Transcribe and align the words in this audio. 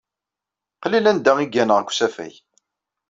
Qlil 0.81 1.05
anda 1.11 1.33
i 1.43 1.45
gganeɣ 1.47 1.77
deg 1.79 1.89
usafag. 1.91 2.33